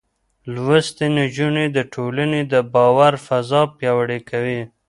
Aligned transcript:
لوستې 0.53 1.07
نجونې 1.17 1.65
د 1.75 1.77
ټولنې 1.93 2.41
د 2.53 2.55
باور 2.73 3.13
فضا 3.25 3.61
پياوړې 3.77 4.19
کوي. 4.29 4.61